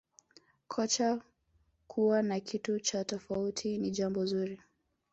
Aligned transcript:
kocha 0.67 1.21
kuwa 1.87 2.21
na 2.23 2.39
kitu 2.39 2.79
cha 2.79 3.03
tofauti 3.05 3.77
ni 3.77 3.91
jambo 3.91 4.25
zuri 4.25 4.59